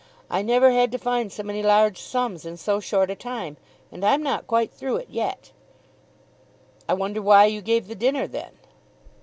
[0.31, 3.57] I never had to find so many large sums in so short a time!
[3.91, 5.51] And I'm not quite through it yet."
[6.89, 8.53] "I wonder why you gave the dinner then."